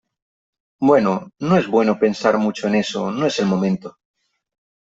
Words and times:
bueno, 0.79 1.29
no 1.37 1.57
es 1.57 1.67
bueno 1.67 1.99
pensar 1.99 2.39
mucho 2.39 2.67
en 2.67 2.73
eso, 2.73 3.11
no 3.11 3.27
es 3.27 3.37
el 3.37 3.45
momento. 3.45 3.99